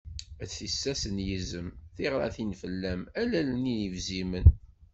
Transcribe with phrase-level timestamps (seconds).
[0.43, 4.47] A tissas n yizem, tiɣratin fell-am, a lal n yebzimen.